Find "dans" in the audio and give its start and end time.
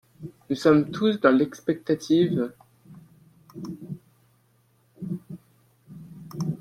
1.21-1.29